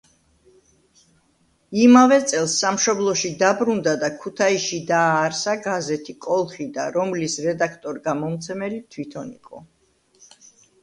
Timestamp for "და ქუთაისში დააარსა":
4.03-5.55